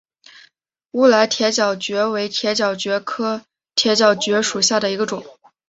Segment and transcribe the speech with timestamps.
[0.93, 5.23] 乌来铁角蕨为铁角蕨科铁角蕨属下的一个种。